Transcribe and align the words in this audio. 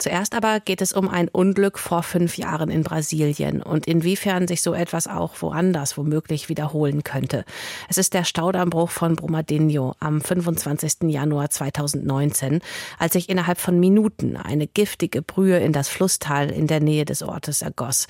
Zuerst 0.00 0.34
aber 0.34 0.60
geht 0.60 0.80
es 0.80 0.94
um 0.94 1.10
ein 1.10 1.28
Unglück 1.28 1.78
vor 1.78 2.02
fünf 2.02 2.38
Jahren 2.38 2.70
in 2.70 2.82
Brasilien 2.82 3.62
und 3.62 3.86
inwiefern 3.86 4.48
sich 4.48 4.62
so 4.62 4.72
etwas 4.72 5.06
auch 5.06 5.34
woanders 5.42 5.98
womöglich 5.98 6.48
wiederholen 6.48 7.04
könnte. 7.04 7.44
Es 7.90 7.98
ist 7.98 8.14
der 8.14 8.24
Staudammbruch 8.24 8.88
von 8.88 9.14
Brumadinho 9.14 9.94
am 10.00 10.22
25. 10.22 11.10
Januar 11.10 11.50
2019, 11.50 12.60
als 12.98 13.12
sich 13.12 13.28
innerhalb 13.28 13.60
von 13.60 13.78
Minuten 13.78 14.38
eine 14.38 14.66
giftige 14.66 15.20
Brühe 15.20 15.58
in 15.58 15.74
das 15.74 15.90
Flusstal 15.90 16.50
in 16.50 16.66
der 16.66 16.80
Nähe 16.80 17.04
des 17.04 17.22
Ortes 17.22 17.60
ergoss. 17.60 18.06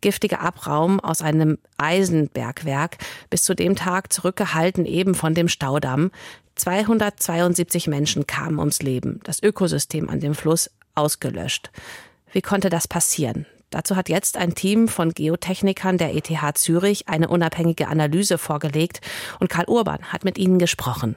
Giftiger 0.00 0.40
Abraum 0.40 0.98
aus 0.98 1.22
einem 1.22 1.58
Eisenbergwerk, 1.76 2.98
bis 3.30 3.44
zu 3.44 3.54
dem 3.54 3.76
Tag 3.76 4.12
zurückgehalten 4.12 4.86
eben 4.86 5.14
von 5.14 5.34
dem 5.34 5.46
Staudamm. 5.46 6.10
272 6.56 7.86
Menschen 7.86 8.26
kamen 8.26 8.58
ums 8.58 8.82
Leben. 8.82 9.20
Das 9.22 9.40
Ökosystem 9.40 10.08
an 10.10 10.18
dem 10.18 10.34
Fluss 10.34 10.70
ausgelöscht. 10.98 11.70
Wie 12.32 12.42
konnte 12.42 12.68
das 12.68 12.88
passieren? 12.88 13.46
Dazu 13.70 13.96
hat 13.96 14.08
jetzt 14.08 14.36
ein 14.36 14.54
Team 14.54 14.88
von 14.88 15.12
Geotechnikern 15.12 15.98
der 15.98 16.14
ETH 16.14 16.58
Zürich 16.58 17.08
eine 17.08 17.28
unabhängige 17.28 17.88
Analyse 17.88 18.38
vorgelegt 18.38 19.00
und 19.40 19.50
Karl 19.50 19.66
Urban 19.66 20.02
hat 20.04 20.24
mit 20.24 20.38
ihnen 20.38 20.58
gesprochen. 20.58 21.16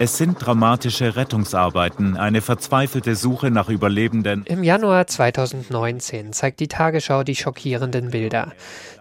Es 0.00 0.18
sind 0.18 0.44
dramatische 0.44 1.14
Rettungsarbeiten, 1.14 2.16
eine 2.16 2.40
verzweifelte 2.40 3.14
Suche 3.14 3.52
nach 3.52 3.68
Überlebenden. 3.68 4.44
Im 4.44 4.64
Januar 4.64 5.06
2019 5.06 6.32
zeigt 6.32 6.58
die 6.58 6.66
Tagesschau 6.66 7.22
die 7.22 7.36
schockierenden 7.36 8.10
Bilder. 8.10 8.52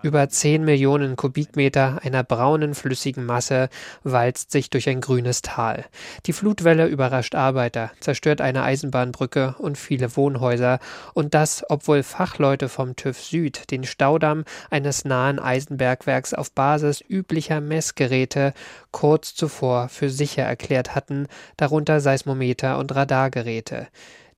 Über 0.04 0.30
10 0.30 0.64
Millionen 0.64 1.16
Kubikmeter 1.16 2.00
einer 2.04 2.24
braunen 2.24 2.76
flüssigen 2.76 3.26
Masse 3.26 3.70
walzt 4.04 4.52
sich 4.52 4.70
durch 4.70 4.88
ein 4.88 5.02
grünes 5.02 5.42
Tal. 5.42 5.86
Die 6.28 6.34
Flutwelle 6.34 6.86
überrascht 6.86 7.34
Arbeiter, 7.34 7.92
zerstört 8.00 8.40
eine 8.40 8.64
Eisenbahnbrücke 8.64 9.56
und 9.58 9.80
viele 9.80 10.16
Wohnhäuser. 10.16 10.80
Und 11.14 11.34
das, 11.34 11.66
obwohl 11.70 12.04
Fachleute 12.04 12.70
vom 12.70 12.96
TÜV 12.96 13.20
Süd 13.20 13.72
den 13.72 13.84
Staudamm 13.84 14.44
eines 14.70 15.06
nahen 15.06 15.40
Eisenbergwerks 15.40 16.36
auf 16.36 16.52
Basis 16.52 17.04
üblicher 17.10 17.62
Messgeräte 17.62 18.54
kurz 18.92 19.34
zuvor 19.34 19.90
für 19.90 20.10
sicher 20.10 20.44
erklärt 20.54 20.96
hatten, 20.96 21.28
darunter 21.58 22.00
Seismometer 22.00 22.78
und 22.78 22.94
Radargeräte. 22.96 23.88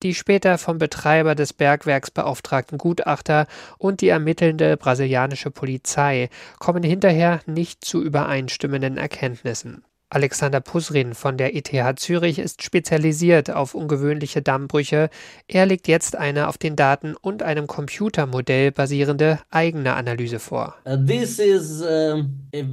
Die 0.02 0.14
später 0.14 0.58
vom 0.58 0.78
Betreiber 0.78 1.34
des 1.34 1.52
Bergwerks 1.52 2.10
beauftragten 2.10 2.78
Gutachter 2.78 3.46
und 3.78 4.00
die 4.00 4.08
ermittelnde 4.08 4.76
brasilianische 4.76 5.50
Polizei 5.50 6.28
kommen 6.58 6.82
hinterher 6.82 7.40
nicht 7.46 7.84
zu 7.84 8.02
übereinstimmenden 8.02 8.98
Erkenntnissen. 8.98 9.84
Alexander 10.08 10.60
Pusrin 10.60 11.14
von 11.14 11.36
der 11.36 11.56
ETH 11.56 11.98
Zürich 11.98 12.38
ist 12.38 12.62
spezialisiert 12.62 13.50
auf 13.50 13.74
ungewöhnliche 13.74 14.40
Dammbrüche. 14.40 15.10
Er 15.48 15.66
legt 15.66 15.88
jetzt 15.88 16.14
eine 16.14 16.46
auf 16.46 16.58
den 16.58 16.76
Daten 16.76 17.16
und 17.16 17.42
einem 17.42 17.66
Computermodell 17.66 18.70
basierende 18.70 19.40
eigene 19.50 19.94
Analyse 19.94 20.38
vor. 20.38 20.76
This 20.84 21.40
is 21.40 21.82
a 21.82 22.22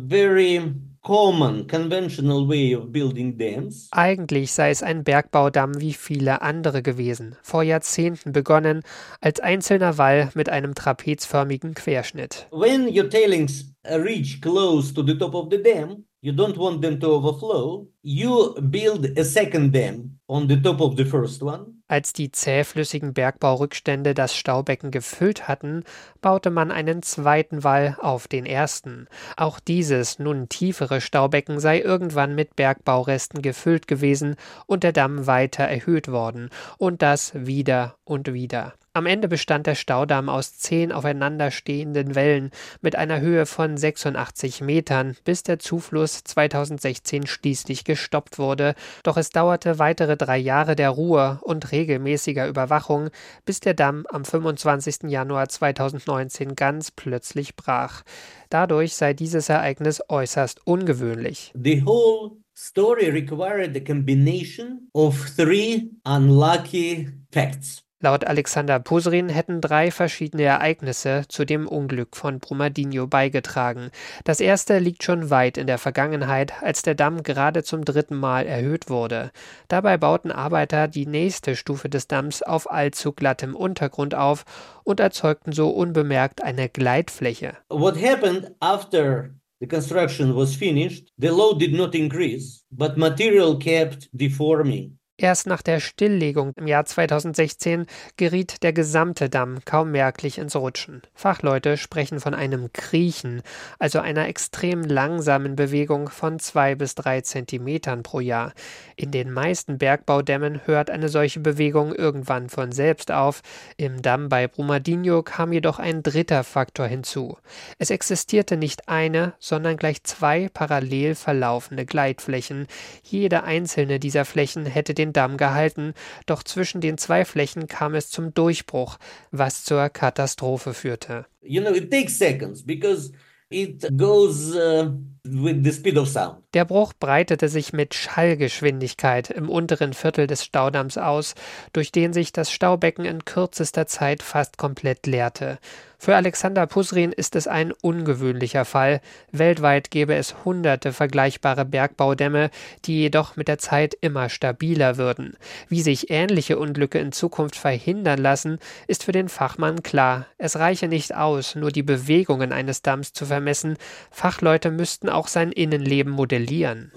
very 0.07 0.61
common 1.03 1.67
conventional 1.67 2.47
way 2.47 2.73
of 2.73 2.91
building 2.91 3.37
dams. 3.37 3.89
Eigentlich 3.91 4.51
sei 4.53 4.69
es 4.69 4.81
ein 4.81 5.03
Bergbaudamm 5.03 5.79
wie 5.79 5.93
viele 5.93 6.41
andere 6.41 6.81
gewesen, 6.81 7.35
vor 7.41 7.61
Jahrzehnten 7.63 8.31
begonnen 8.31 8.83
als 9.19 9.39
einzelner 9.39 9.97
Wall 9.97 10.29
mit 10.33 10.49
einem 10.49 10.73
trapezförmigen 10.73 11.73
Querschnitt. 11.73 12.47
When 12.51 12.87
your 12.87 13.09
tailings 13.09 13.73
reach 13.85 14.41
close 14.41 14.93
to 14.93 15.03
the 15.05 15.17
top 15.17 15.35
of 15.35 15.49
the 15.51 15.61
dam, 15.61 16.05
you 16.21 16.31
don't 16.31 16.57
want 16.57 16.81
them 16.81 16.99
to 17.01 17.07
overflow, 17.07 17.87
you 18.01 18.55
build 18.61 19.17
a 19.17 19.23
second 19.25 19.73
dam 19.73 20.17
on 20.27 20.47
the 20.47 20.55
top 20.55 20.79
of 20.79 20.95
the 20.95 21.05
first 21.05 21.43
one. 21.43 21.82
Als 21.93 22.11
die 22.11 22.31
zähflüssigen 22.31 23.13
Bergbaurückstände 23.13 24.15
das 24.15 24.35
Staubecken 24.35 24.89
gefüllt 24.89 25.47
hatten, 25.47 25.83
baute 26.21 26.49
man 26.49 26.71
einen 26.71 27.03
zweiten 27.03 27.63
Wall 27.63 27.97
auf 28.01 28.27
den 28.27 28.47
ersten. 28.47 29.07
Auch 29.37 29.59
dieses 29.59 30.17
nun 30.17 30.49
tiefere 30.49 31.01
Staubecken 31.01 31.59
sei 31.59 31.81
irgendwann 31.81 32.33
mit 32.33 32.55
Bergbauresten 32.55 33.43
gefüllt 33.43 33.87
gewesen 33.87 34.37
und 34.65 34.81
der 34.83 34.91
Damm 34.91 35.27
weiter 35.27 35.65
erhöht 35.65 36.07
worden, 36.07 36.49
und 36.79 37.03
das 37.03 37.31
wieder 37.35 37.93
und 38.05 38.33
wieder. 38.33 38.73
Am 38.95 39.07
Ende 39.07 39.27
bestand 39.27 39.65
der 39.65 39.73
Staudamm 39.73 40.29
aus 40.29 40.55
zehn 40.59 40.91
aufeinanderstehenden 40.91 42.13
Wellen 42.13 42.51
mit 42.81 42.95
einer 42.95 43.21
Höhe 43.21 43.47
von 43.47 43.75
86 43.75 44.61
Metern, 44.61 45.17
bis 45.25 45.41
der 45.41 45.57
Zufluss 45.57 46.23
2016 46.23 47.25
schließlich 47.25 47.85
gestoppt 47.85 48.37
wurde. 48.37 48.75
Doch 49.01 49.17
es 49.17 49.31
dauerte 49.31 49.79
weitere 49.79 50.15
drei 50.15 50.37
Jahre 50.37 50.75
der 50.75 50.91
Ruhe 50.91 51.39
und 51.41 51.71
regelmäßiger 51.71 52.47
Überwachung, 52.47 53.09
bis 53.45 53.61
der 53.61 53.73
Damm 53.73 54.05
am 54.11 54.25
25. 54.25 55.09
Januar 55.09 55.49
2019 55.49 56.53
ganz 56.53 56.91
plötzlich 56.91 57.55
brach. 57.55 58.03
Dadurch 58.51 58.93
sei 58.93 59.15
dieses 59.15 59.49
Ereignis 59.49 60.03
äußerst 60.07 60.67
ungewöhnlich. 60.67 61.51
The 61.55 61.83
whole 61.83 62.33
story 62.55 63.09
required 63.09 63.75
a 63.75 63.79
combination 63.79 64.87
of 64.93 65.31
three 65.35 65.89
unlucky 66.03 67.09
facts. 67.31 67.82
Laut 68.03 68.27
Alexander 68.27 68.79
Pusrin 68.79 69.29
hätten 69.29 69.61
drei 69.61 69.89
verschiedene 69.89 70.43
Ereignisse 70.43 71.23
zu 71.29 71.45
dem 71.45 71.69
Unglück 71.69 72.17
von 72.17 72.39
Brumadinho 72.41 73.07
beigetragen. 73.07 73.91
Das 74.25 74.41
erste 74.41 74.77
liegt 74.79 75.03
schon 75.03 75.29
weit 75.29 75.57
in 75.57 75.67
der 75.67 75.77
Vergangenheit, 75.77 76.51
als 76.61 76.81
der 76.81 76.95
Damm 76.95 77.23
gerade 77.23 77.63
zum 77.63 77.85
dritten 77.85 78.17
Mal 78.17 78.45
erhöht 78.45 78.89
wurde. 78.89 79.31
Dabei 79.69 79.95
bauten 79.95 80.33
Arbeiter 80.33 80.89
die 80.89 81.05
nächste 81.05 81.55
Stufe 81.55 81.87
des 81.87 82.09
Damms 82.09 82.43
auf 82.43 82.69
allzu 82.69 83.13
glattem 83.13 83.55
Untergrund 83.55 84.15
auf 84.15 84.43
und 84.83 84.99
erzeugten 84.99 85.53
so 85.53 85.69
unbemerkt 85.69 86.43
eine 86.43 86.67
Gleitfläche. 86.67 87.55
What 87.69 87.95
happened 87.95 88.51
after 88.59 89.29
the 89.61 89.67
construction 89.67 90.35
was 90.35 90.53
finished? 90.53 91.07
The 91.17 91.29
load 91.29 91.57
did 91.57 91.71
not 91.73 91.95
increase, 91.95 92.65
but 92.69 92.97
material 92.97 93.57
kept 93.57 94.09
deforming. 94.11 94.99
Erst 95.15 95.45
nach 95.45 95.61
der 95.61 95.79
Stilllegung 95.79 96.53
im 96.55 96.65
Jahr 96.65 96.85
2016 96.85 97.85
geriet 98.17 98.63
der 98.63 98.73
gesamte 98.73 99.29
Damm 99.29 99.59
kaum 99.63 99.91
merklich 99.91 100.39
ins 100.39 100.55
Rutschen. 100.55 101.03
Fachleute 101.13 101.77
sprechen 101.77 102.19
von 102.19 102.33
einem 102.33 102.73
Kriechen, 102.73 103.43
also 103.77 103.99
einer 103.99 104.27
extrem 104.27 104.81
langsamen 104.81 105.55
Bewegung 105.55 106.09
von 106.09 106.39
zwei 106.39 106.73
bis 106.73 106.95
drei 106.95 107.21
Zentimetern 107.21 108.01
pro 108.01 108.21
Jahr. 108.21 108.53
In 108.95 109.11
den 109.11 109.31
meisten 109.31 109.77
Bergbaudämmen 109.77 110.61
hört 110.65 110.89
eine 110.89 111.09
solche 111.09 111.41
Bewegung 111.41 111.93
irgendwann 111.93 112.49
von 112.49 112.71
selbst 112.71 113.11
auf. 113.11 113.43
Im 113.77 114.01
Damm 114.01 114.29
bei 114.29 114.47
Brumadinho 114.47 115.21
kam 115.21 115.53
jedoch 115.53 115.77
ein 115.77 116.01
dritter 116.01 116.43
Faktor 116.43 116.87
hinzu. 116.87 117.37
Es 117.77 117.91
existierte 117.91 118.57
nicht 118.57 118.89
eine, 118.89 119.33
sondern 119.37 119.77
gleich 119.77 120.03
zwei 120.03 120.49
parallel 120.51 121.13
verlaufende 121.13 121.85
Gleitflächen. 121.85 122.65
Jede 123.03 123.43
einzelne 123.43 123.99
dieser 123.99 124.25
Flächen 124.25 124.65
hätte 124.65 124.95
den 124.95 125.02
den 125.03 125.13
Damm 125.13 125.37
gehalten, 125.37 125.93
doch 126.25 126.43
zwischen 126.43 126.81
den 126.81 126.97
zwei 126.97 127.25
Flächen 127.25 127.67
kam 127.67 127.93
es 127.95 128.09
zum 128.09 128.33
Durchbruch, 128.33 128.97
was 129.31 129.63
zur 129.63 129.89
Katastrophe 129.89 130.73
führte. 130.73 131.25
You 131.41 131.61
know, 131.61 131.73
it 131.73 131.91
takes 131.91 132.17
seconds 132.17 132.65
because 132.65 133.11
it 133.49 133.85
goes 133.97 134.55
uh, 134.55 134.91
with 135.23 135.63
the 135.63 135.71
speed 135.71 135.97
of 135.97 136.07
sound. 136.07 136.37
Der 136.53 136.65
Bruch 136.65 136.93
breitete 136.99 137.49
sich 137.49 137.73
mit 137.73 137.93
Schallgeschwindigkeit 137.93 139.29
im 139.29 139.49
unteren 139.49 139.93
Viertel 139.93 140.27
des 140.27 140.43
Staudamms 140.43 140.97
aus, 140.97 141.35
durch 141.73 141.91
den 141.91 142.13
sich 142.13 142.31
das 142.31 142.51
Staubecken 142.51 143.05
in 143.05 143.25
kürzester 143.25 143.85
Zeit 143.85 144.23
fast 144.23 144.57
komplett 144.57 145.05
leerte. 145.05 145.59
Für 146.03 146.17
Alexander 146.17 146.67
Pusrin 146.67 147.13
ist 147.13 147.35
es 147.35 147.47
ein 147.47 147.71
ungewöhnlicher 147.71 148.65
Fall. 148.65 148.99
Weltweit 149.31 149.89
gäbe 149.89 150.15
es 150.15 150.35
hunderte 150.43 150.91
vergleichbare 150.91 151.63
Bergbaudämme, 151.63 152.49
die 152.83 152.99
jedoch 152.99 153.37
mit 153.37 153.47
der 153.47 153.57
Zeit 153.57 153.95
immer 154.01 154.27
stabiler 154.27 154.97
würden. 154.97 155.37
Wie 155.69 155.81
sich 155.81 156.09
ähnliche 156.09 156.59
Unglücke 156.59 156.99
in 156.99 157.13
Zukunft 157.13 157.55
verhindern 157.55 158.19
lassen, 158.19 158.59
ist 158.87 159.05
für 159.05 159.13
den 159.13 159.29
Fachmann 159.29 159.81
klar. 159.81 160.27
Es 160.37 160.57
reiche 160.57 160.89
nicht 160.89 161.15
aus, 161.15 161.55
nur 161.55 161.71
die 161.71 161.83
Bewegungen 161.83 162.51
eines 162.51 162.81
Damms 162.81 163.13
zu 163.13 163.25
vermessen. 163.25 163.77
Fachleute 164.11 164.71
müssten 164.71 165.07
auch 165.07 165.29
sein 165.29 165.53
Innenleben 165.53 166.11
modellieren 166.11 166.43
verlieren. 166.43 166.91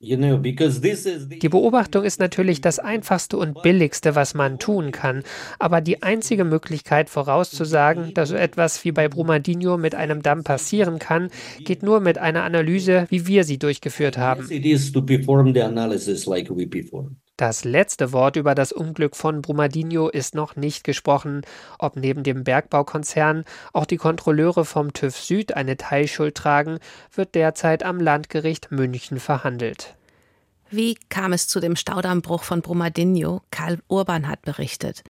Die 0.00 1.48
Beobachtung 1.48 2.04
ist 2.04 2.20
natürlich 2.20 2.60
das 2.60 2.78
Einfachste 2.78 3.36
und 3.36 3.62
Billigste, 3.62 4.14
was 4.14 4.32
man 4.34 4.60
tun 4.60 4.92
kann, 4.92 5.24
aber 5.58 5.80
die 5.80 6.04
einzige 6.04 6.44
Möglichkeit 6.44 7.10
vorauszusagen, 7.10 8.14
dass 8.14 8.28
so 8.28 8.36
etwas 8.36 8.84
wie 8.84 8.92
bei 8.92 9.08
Brumadinho 9.08 9.76
mit 9.76 9.96
einem 9.96 10.22
Damm 10.22 10.44
passieren 10.44 11.00
kann, 11.00 11.30
geht 11.64 11.82
nur 11.82 11.98
mit 11.98 12.16
einer 12.16 12.44
Analyse, 12.44 13.06
wie 13.10 13.26
wir 13.26 13.42
sie 13.42 13.58
durchgeführt 13.58 14.18
haben. 14.18 14.48
Das 17.38 17.62
letzte 17.62 18.12
Wort 18.12 18.34
über 18.34 18.56
das 18.56 18.72
Unglück 18.72 19.14
von 19.14 19.42
Brumadinho 19.42 20.08
ist 20.08 20.34
noch 20.34 20.56
nicht 20.56 20.82
gesprochen. 20.82 21.42
Ob 21.78 21.94
neben 21.94 22.24
dem 22.24 22.42
Bergbaukonzern 22.42 23.44
auch 23.72 23.86
die 23.86 23.96
Kontrolleure 23.96 24.64
vom 24.64 24.92
TÜV 24.92 25.16
Süd 25.16 25.54
eine 25.54 25.76
Teilschuld 25.76 26.34
tragen, 26.34 26.80
wird 27.14 27.36
derzeit 27.36 27.84
am 27.84 28.00
Landgericht 28.00 28.72
München 28.72 29.20
verhandelt. 29.20 29.94
Wie 30.68 30.96
kam 31.10 31.32
es 31.32 31.46
zu 31.46 31.60
dem 31.60 31.76
Staudammbruch 31.76 32.42
von 32.42 32.60
Brumadinho? 32.60 33.42
Karl 33.52 33.78
Urban 33.86 34.26
hat 34.26 34.42
berichtet. 34.42 35.04